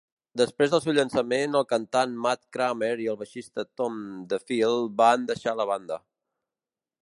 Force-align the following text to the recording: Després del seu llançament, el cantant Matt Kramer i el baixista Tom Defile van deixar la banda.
Després 0.41 0.69
del 0.75 0.79
seu 0.85 0.93
llançament, 0.99 1.57
el 1.59 1.65
cantant 1.73 2.15
Matt 2.23 2.41
Kramer 2.57 2.89
i 3.03 3.07
el 3.13 3.19
baixista 3.19 3.67
Tom 3.83 4.01
Defile 4.33 4.73
van 5.03 5.29
deixar 5.33 5.55
la 5.61 5.69
banda. 5.75 6.01